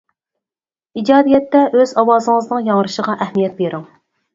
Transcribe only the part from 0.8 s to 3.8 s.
ئىجادىيەتتە ئۆز ئاۋازىڭىزنىڭ ياڭرىشىغا ئەھمىيەت